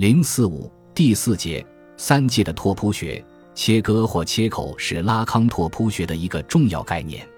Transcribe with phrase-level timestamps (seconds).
[0.00, 1.62] 零四五第四节
[1.98, 3.22] 三界的拓扑学，
[3.54, 7.28] 切割或切口是拉康拓扑学的一个重要概念。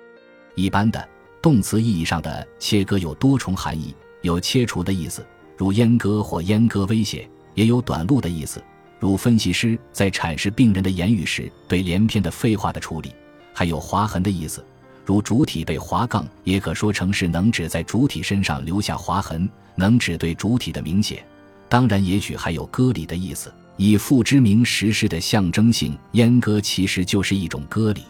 [0.55, 1.09] 一般的
[1.43, 8.63] 动词意义上的切割有多重含义，有切除的意思，如阉割或阉割威胁；也有短路的意思，
[9.01, 13.11] 如分析师在阐释病人的言语时对连篇的废话的处理；
[13.53, 14.65] 还有划痕的意思，
[15.05, 21.27] 如主体被划杠，也可说成是能指在主体身上留下划痕，能指对主体的明显。
[21.73, 28.03] 当然，也许还有割礼的意思，以父之名实施的象征性阉割，其实就是一种割礼。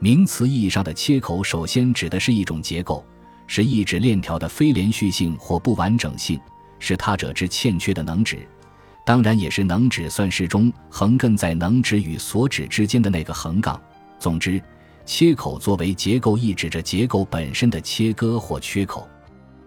[0.00, 3.06] 名词意义上的切口，首先指的是一种结构，
[3.46, 6.40] 是意指链条的非连续性或不完整性，
[6.80, 8.44] 是他者之欠缺的能指。
[9.06, 13.80] 当然，也是能指算式中横亘在能指与所指之间的那个横杠。
[14.18, 14.60] 总之，
[15.06, 19.08] 切口作为结构，意指着结构本身的切割或缺口。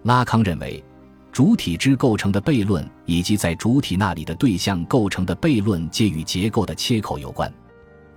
[0.03, 0.83] 拉康认为。
[1.31, 7.51] 主体之构成的悖论，以及在主体那里的对象构成的悖论，皆与结构的切口有关。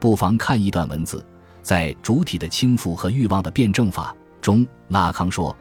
[0.01, 1.25] 不妨看一段文字，
[1.63, 5.57] 在《主体的倾覆和欲望的辩证法》中，拉康说：“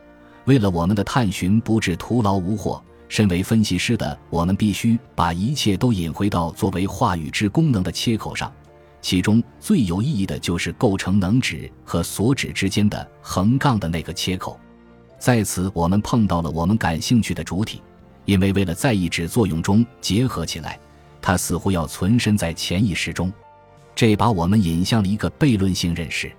[0.46, 8.52] 为了我们的探寻不致徒劳无获，身为分析师的我们必须把一切都引回到作为话语之功能的切口上，
[9.00, 14.60] 其中最有意义的就是构成能指和所指之间的横杠的那个切口。”
[15.24, 17.82] 在此，我们碰到了我们感兴趣的主体，
[18.26, 20.78] 因为为了在意志作用中结合起来，
[21.22, 23.32] 它似乎要存身在潜意识中，
[23.96, 26.30] 这把我们引向了一个悖论性认识，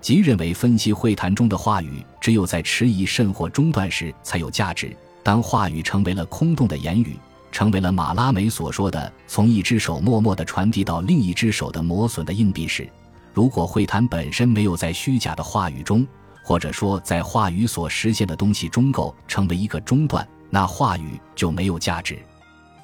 [0.00, 4.96] 即认为分析会谈中的话语只有在迟疑甚或中断时才有价值。
[5.22, 7.18] 当话语成为了空洞的言语，
[7.52, 12.88] 成为了马拉梅所说的从一只手默默地传递到另一只手的磨损的硬币时，
[13.34, 16.06] 如果会谈本身没有在虚假的话语中。
[16.44, 22.18] 或者说，在话语所实现的东西中构成为一个中断，那话语就没有价值。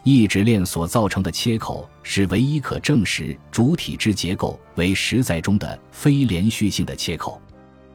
[0.03, 7.39] 意志链所造成的切口是唯一可证实主体之结构为实在中的非连续性的切口。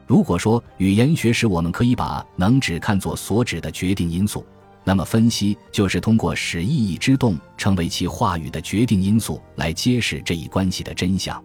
[0.06, 4.46] 如果说语言学时我们可以把能指看作所指的决定因素，
[4.84, 11.42] 那么分析就是通过使意义之动成为其话语的决定因素来揭示这一关系的真相。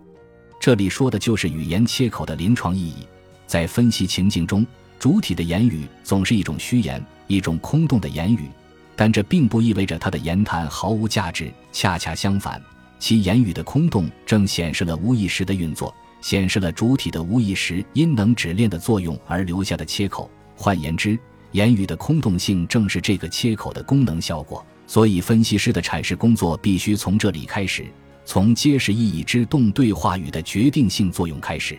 [0.60, 3.08] 这里说的就是语言切口的临床意义。
[3.52, 4.66] 在分析情境中，
[4.98, 8.50] 主体的言语总是一种虚言，一种空洞的言语，
[8.96, 11.52] 但这并不意味着他的言谈毫无价值。
[11.74, 12.62] 恰恰相反，
[12.98, 20.32] 其言语的空洞正显示了无意识的运作，显示了主体的无意识因能指链的作用而留下的切口。
[20.56, 21.20] 换言之，
[21.52, 24.66] 言语的空洞性正是这个切口的功能效果。
[24.88, 27.86] 所以，分析师的阐释工作必须从这里开始，
[28.24, 31.78] 从揭示意义之动对话语的决定性作用开始。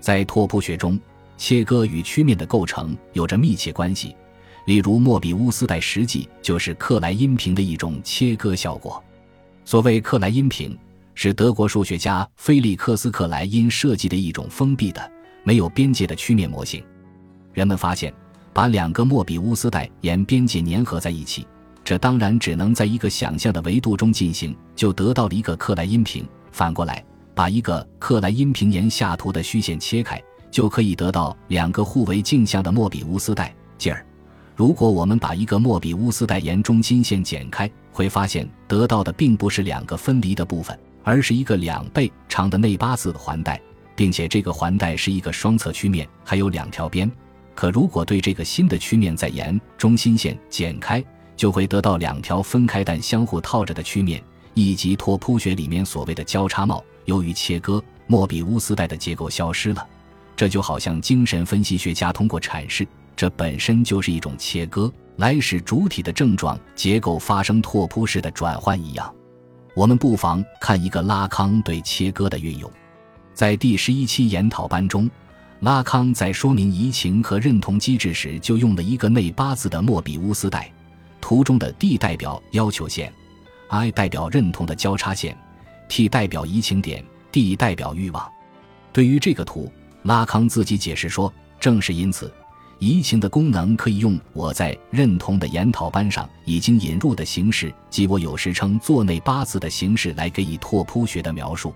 [0.00, 0.98] 在拓扑学中，
[1.36, 4.16] 切割与曲面的构成有着密切关系。
[4.66, 9.02] 例如，莫比乌斯带实际就是克莱因瓶的一种切割效果。
[9.64, 10.76] 所谓克莱因瓶，
[11.14, 15.10] 是德国数学家菲利克斯·克莱因设计的一种封闭的、
[15.44, 16.82] 没有边界的曲面模型。
[17.52, 18.12] 人们发现，
[18.52, 21.46] 把两个莫比乌斯带沿边界粘合在一起，
[21.82, 26.26] 这当然只能在一个想象的维度中进行，就得到了一个克莱因瓶。
[26.52, 27.04] 反过来。
[27.40, 33.50] 把一个克莱因瓶沿下图的虚线切开，就可以得到两个互为镜像的莫比乌斯带。
[33.78, 34.04] 继而，
[34.54, 43.58] 如果我们把一个莫比乌斯带沿中心线剪开，会发现得到的并不是两个分离的部分，而是一个两倍长的内八字的环带，
[43.96, 47.10] 并且这个环带是一个双侧曲面，还有两条边。
[47.54, 51.02] 可如果对这个新的曲面再沿中心线剪开，
[51.38, 56.84] 就会得到两条分开但相互套着的曲面，以及拓扑学里面所谓的交叉帽。
[57.10, 59.84] 由于切割，莫比乌斯带的结构消失了，
[60.36, 69.12] 这就好像精神分析学家通过阐释这本身就是一种切割，来使主体的症状结构发生拓扑式的转换一样。
[69.74, 72.70] 我们不妨看一个拉康对切割的运用。
[73.34, 75.10] 在第十一期研讨班中，
[75.60, 80.70] 拉康在说明移情和认同机制时，就用了一个内八字的莫比乌斯带，
[81.20, 83.12] 图中的 D 代表要求线
[83.68, 85.36] ，I 代表认同的交叉线。
[85.90, 88.30] T 代表移情点，D 代表欲望。
[88.92, 89.70] 对于这个图，
[90.04, 92.32] 拉康自己解释说，正是因此，
[92.78, 101.74] 移情的功能可以用我在认同的研讨班上已经引入的形式，即我有时称座内八字的形式来给予拓扑学的描述。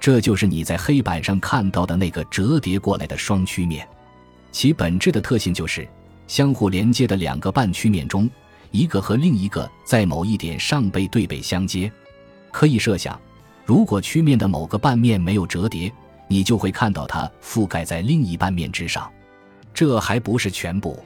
[0.00, 3.88] 这就是你在黑板上看到的那个折叠过来的双曲面，
[4.50, 5.88] 其本质的特性就是
[6.26, 8.28] 相互连接的两个半曲面中，
[8.72, 11.90] 一个和另一个在某一点上背对背相接。
[12.50, 13.16] 可以设想。
[13.64, 15.90] 如果曲面的某个半面没有折叠，
[16.28, 19.10] 你就会看到它覆盖在另一半面之上。
[19.72, 21.02] 这还不是全部。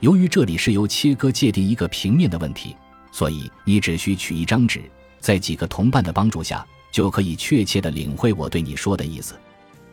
[0.00, 2.76] 由于这里是由切割界定一个平面的问题，
[3.10, 4.80] 所以你只需取一张纸，
[5.18, 9.34] 在几个同伴的帮助下，就可以确切地领会我对你说的意思。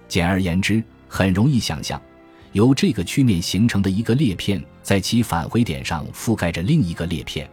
[0.08, 2.00] 简而言之，很容易想象，
[2.52, 7.50] 由这个曲面形成的一个裂片，在其返回点上覆盖着另一个裂片，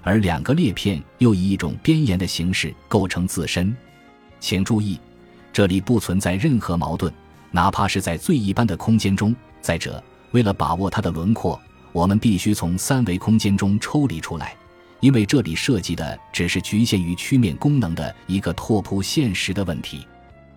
[0.00, 3.76] 而两个裂片又以一种边沿的形式构成自身。
[4.40, 4.98] 请注意，
[5.52, 7.12] 这里不存在任何矛盾，
[7.50, 9.34] 哪怕是在最一般的空间中。
[9.60, 10.02] 再者，
[10.32, 11.60] 为了把握它的轮廓，
[11.92, 14.56] 我们必须从三维空间中抽离出来，
[15.00, 20.06] 因为这里涉及的只是局限于曲面功能的一个拓扑现实的问题。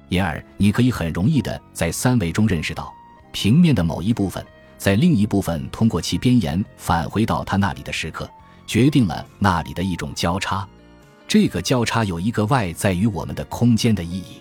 [0.09, 2.93] 因而，你可以很容易的在三维中认识到，
[3.31, 4.45] 平面的某一部分
[4.77, 8.29] 在另一部分通过其边沿返回到它那里的时刻，
[8.67, 10.67] 决定了那里的一种交叉。
[11.33, 14.39] 这个交叉有一个外在于我们的空间的意义。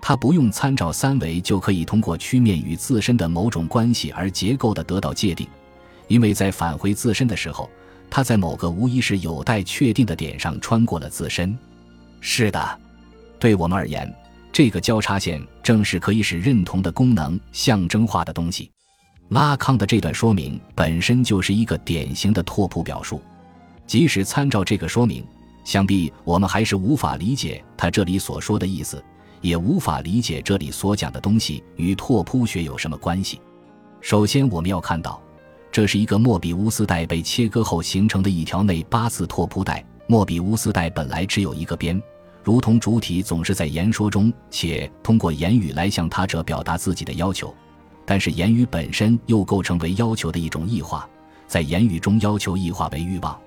[0.00, 5.44] 它不用参照三维就可以通过曲面与自身的某种关系而结构的得到界定，
[6.06, 7.68] 因为在返回自身的时候，
[8.08, 11.58] 它在某个无疑是有待确定的点上穿过了自身。
[12.20, 12.80] 是的，
[13.40, 14.08] 对我们而言，
[14.52, 18.70] 这个交叉线正是可以使认同的功能象征化的东西。
[19.30, 23.20] 拉康的这段说明本身就是一个典型的拓扑表述，
[23.84, 25.24] 即使参照这个说明，
[25.64, 29.02] 想必我们还是无法理解他这里所说的意思。
[29.40, 33.40] 也无法理解这里所讲的东西与拓扑学有什么关系。
[34.02, 35.18] 首先，我们要看到，
[35.72, 39.82] 这是一个莫比乌斯带被切割后形成的一条内八字拓扑带。
[40.06, 41.98] 莫比乌斯带本来只有一个边，
[42.44, 47.54] 如同主体总是在言说中且通过言语来向他者表达自己的要求，
[48.04, 51.08] 但是言语本身又构成为要求的一种异化，
[51.46, 53.40] 在言语中要求异化为欲望，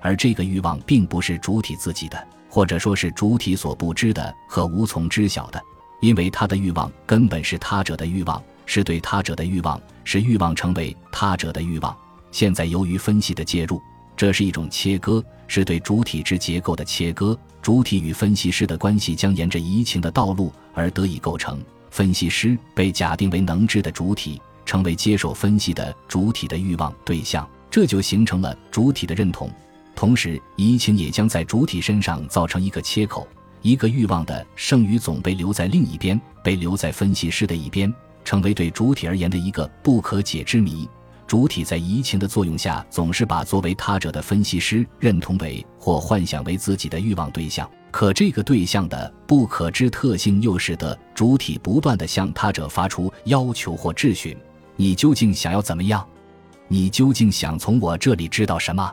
[0.00, 2.26] 而这个欲望并不是主体自己的。
[2.50, 5.62] 或者说是主体所不知的和无从知晓的，
[6.00, 11.94] 因为他的欲望根本是他者的欲望，是对他者的欲望，使欲望成为他者的欲望。
[12.32, 13.80] 现在由于分析的介入，
[14.16, 17.38] 这是一种切割，是对主体之结构的切割。
[17.60, 21.62] 主体与分析师的关系将沿着移情的道路而得以构成。
[21.90, 29.50] 分析师被假定为能知的主体，成为接受分析的主体的欲望对象，这就形成了主体的认同。
[29.98, 33.26] 同时，移情也将在主体身上造成一个切口，
[33.62, 37.92] 一个欲望的剩余总被留在另一边，被留在分析师的一边，
[38.24, 40.88] 成为对主体而言的一个不可解之谜。
[41.26, 47.68] 主体在移情的作用下，总是把作为他者的分析师认同为或幻想为自己的欲望对象。
[47.90, 54.36] 可这个对象的不可知特性，又使得主体不断地向他者发出要求或质询
[54.78, 56.06] ：“你究竟想要怎么样？
[56.68, 58.88] 你究竟想从我这里知道什么？”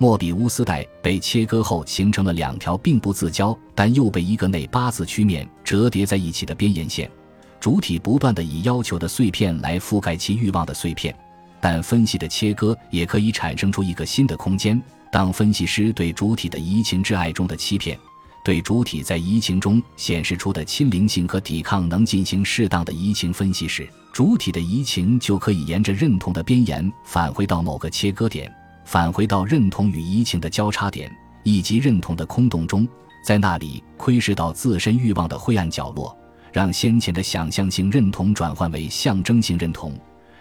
[0.00, 7.10] 莫比乌斯带被切割后，形成了两条并不自交，但又被一个内八字曲面折叠在一起的边沿线。
[7.58, 11.12] 主体不断地以要求的碎片来覆盖其欲望的碎片，
[11.60, 14.80] 但分析的切割也可以产生出一个新的空间。
[15.10, 17.98] 当分析师对主体的移情之爱中的欺骗，
[18.44, 28.54] 对主体在移情中显示出的亲灵性和抵抗能进行适当的移情分析时，主体的移情就可以沿着认同的边沿返回到某个切割点。
[28.88, 32.88] 返回到认同与移情的交叉点，以及认同的空洞中，
[33.22, 36.16] 在那里窥视到自身欲望的灰暗角落，
[36.50, 39.92] 让先前的想象性认同转换为象征性认同，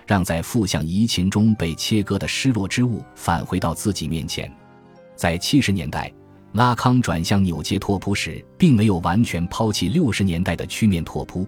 [0.05, 4.50] 让在负向移情中被切割的失落之物返回到自己面前。
[5.13, 6.09] 在七十年代，
[6.53, 11.45] 拉康转向纽结拓扑时，并没有完全抛弃六十年代的曲面拓扑，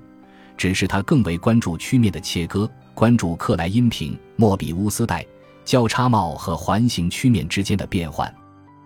[0.57, 5.25] 只是他更为关注曲面的切割，关注克莱因瓶、莫比乌斯带。
[5.69, 8.33] 交叉帽和环形曲面之间的变换，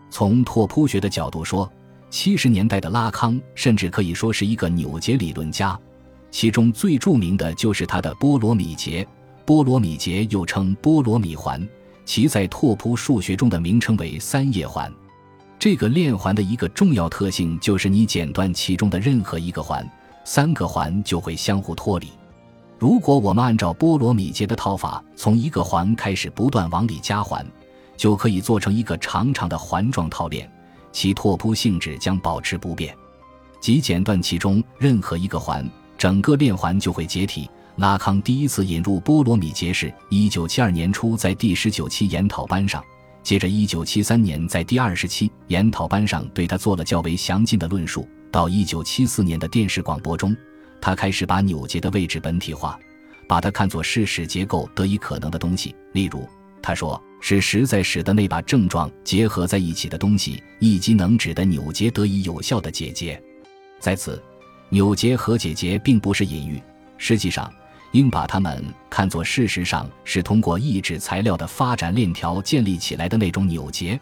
[0.10, 1.72] 从拓扑学的角度说，
[2.10, 5.80] 七十年代的拉康甚至可以说是一个扭结理论家，
[6.30, 9.08] 其中最著名的就是他的波罗米结。
[9.46, 11.66] 波罗米结又称波罗米环，
[12.04, 14.92] 其在拓扑数学中的名称为三叶环。
[15.58, 19.90] 这个链环的一个重要特性就是，你剪断其中的任何一个环，
[20.26, 22.10] 三个环就会相互脱离。
[22.84, 27.50] 如果我们按照波罗米节的套法，从一个环开始不断往里加环，
[27.96, 30.52] 就可以做成一个长长的环状套链，
[30.92, 32.94] 其拓扑性质将保持不变。
[33.62, 35.66] 即剪断其中任何一个环，
[35.98, 37.50] 整个链环就会解体。
[37.78, 42.84] 拉康第一次引入波罗米节是一九七二年初在第十九期研讨班上，
[43.24, 50.36] 接着一九七三年在第二十期研讨班上对他做了较为详尽的论述，到一九七四年的电视广播中。
[50.84, 52.78] 他开始把扭结的位置本体化，
[53.26, 55.74] 把它看作是使结构得以可能的东西。
[55.94, 56.28] 例如，
[56.62, 63.18] 他说是实在使得那把症状结合在一起的东西，以及能指的扭结得以有效的解结。
[63.80, 64.22] 在此，
[64.68, 66.62] 扭结和解结并不是隐喻，
[66.98, 67.50] 实际上
[67.94, 73.98] 应把它们看作事实上是通过抑制材料的发展链条建立起来的那种扭结。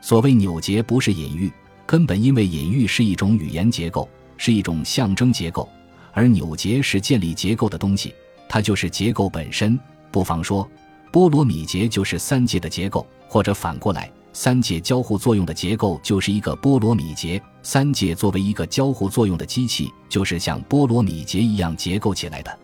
[0.00, 1.52] 所谓扭结不是隐喻，
[1.84, 5.68] 根本因为隐喻是一种语言结构，是一种象征结构，
[6.12, 8.14] 而扭结是建立结构的东西，
[8.48, 9.78] 它就是结构本身。
[10.10, 10.68] 不妨说，
[11.10, 17.42] 波罗米结就是三界的结构，或者反过来，三界交互作用的结构就是一个波罗米结。
[17.62, 22.58] 三界作为一个交互作用的机器，就是像波罗米结一样结构起来的。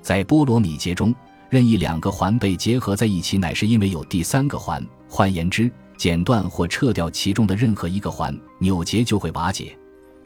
[0.00, 1.14] 在波罗米结中，
[1.50, 4.84] 任意两个环被结合在一起，乃是因为有第三个环。
[5.08, 9.76] 换言之，剪断或撤掉其中的任何一个环，扭结就会瓦解。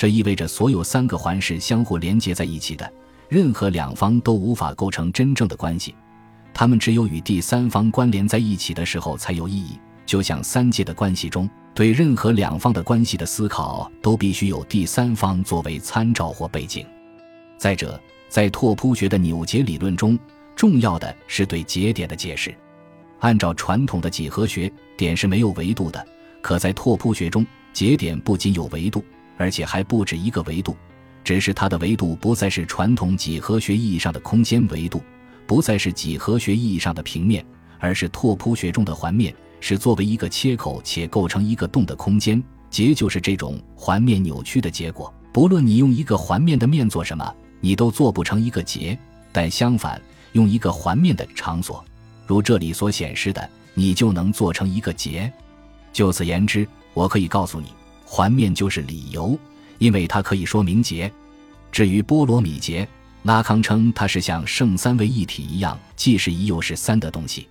[0.01, 2.91] 这意味着所有三个环是相互连接在一起的，
[3.29, 5.95] 任何两方都无法构成真正的关系。
[6.55, 9.79] 它们只有与第三方关联在一起的时候才有意义。
[10.07, 16.87] 就像三界的关系中，对任何两方的关系的思考都必须有第三方作为参照或背景。
[17.59, 20.19] 再者，在拓扑学的扭结理论中，
[20.57, 22.55] 重要的是对节点的解释。
[23.19, 26.01] 按照传统的几何学，点是没有维度的；
[26.41, 29.05] 可在拓扑学中，节点不仅有维度，
[29.41, 30.77] 而且还不止一个维度。
[31.25, 35.03] 只是它的维度不再是传统几何学意义上的空间维度，
[35.47, 37.43] 不再是几何学意义上的平面，
[37.79, 42.43] 而是拓扑学中的环面，是作为一个切口且构成一个洞的空间。
[42.69, 45.13] 结就是这种环面扭曲的结果。
[45.33, 47.35] 不论你用一个环面的面做什么。
[47.63, 48.99] 你都做不成一个结，
[49.33, 50.01] 但相反，
[50.33, 51.85] 用一个环面的场所，
[52.27, 55.31] 如这里所显示的，你就能做成一个结。
[55.93, 57.67] 就此言之，我可以告诉你，
[58.13, 59.39] 环面就是理由，
[59.79, 61.11] 因为它可以说明结。
[61.71, 62.87] 至于波罗米结，
[63.23, 67.47] 拉康称它是像圣三位一体一样，既是一又是三的东西。